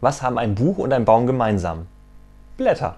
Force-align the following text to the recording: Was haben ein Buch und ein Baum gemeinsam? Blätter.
Was 0.00 0.22
haben 0.22 0.38
ein 0.38 0.54
Buch 0.54 0.78
und 0.78 0.92
ein 0.92 1.04
Baum 1.04 1.26
gemeinsam? 1.26 1.86
Blätter. 2.56 2.96